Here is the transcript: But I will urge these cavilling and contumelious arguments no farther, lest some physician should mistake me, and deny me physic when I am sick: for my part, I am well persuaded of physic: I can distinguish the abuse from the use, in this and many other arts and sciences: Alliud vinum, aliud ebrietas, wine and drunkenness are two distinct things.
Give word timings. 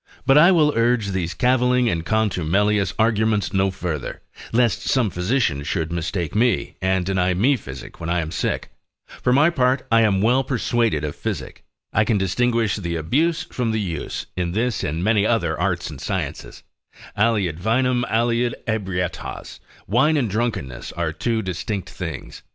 But 0.25 0.35
I 0.35 0.51
will 0.51 0.73
urge 0.75 1.09
these 1.09 1.35
cavilling 1.35 1.87
and 1.87 2.03
contumelious 2.03 2.91
arguments 2.97 3.53
no 3.53 3.69
farther, 3.69 4.23
lest 4.51 4.81
some 4.81 5.11
physician 5.11 5.61
should 5.61 5.91
mistake 5.91 6.33
me, 6.33 6.73
and 6.81 7.05
deny 7.05 7.35
me 7.35 7.55
physic 7.55 7.99
when 7.99 8.09
I 8.09 8.19
am 8.21 8.31
sick: 8.31 8.69
for 9.05 9.31
my 9.31 9.51
part, 9.51 9.85
I 9.91 10.01
am 10.01 10.19
well 10.19 10.43
persuaded 10.43 11.03
of 11.03 11.15
physic: 11.15 11.63
I 11.93 12.03
can 12.03 12.17
distinguish 12.17 12.77
the 12.77 12.95
abuse 12.95 13.43
from 13.43 13.69
the 13.69 13.79
use, 13.79 14.25
in 14.35 14.53
this 14.53 14.83
and 14.83 15.03
many 15.03 15.23
other 15.23 15.55
arts 15.59 15.91
and 15.91 16.01
sciences: 16.01 16.63
Alliud 17.15 17.59
vinum, 17.59 18.03
aliud 18.09 18.53
ebrietas, 18.65 19.59
wine 19.85 20.17
and 20.17 20.31
drunkenness 20.31 20.91
are 20.93 21.13
two 21.13 21.43
distinct 21.43 21.91
things. 21.91 22.41